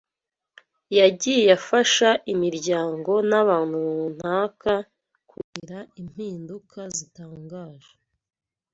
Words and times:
yagiye 0.99 1.47
afasha 1.59 2.09
imiryango 2.33 3.11
n’abantu 3.29 3.75
runaka 3.97 4.73
kugira 5.31 5.77
impinduka 6.01 6.79
zitangaje. 6.97 7.91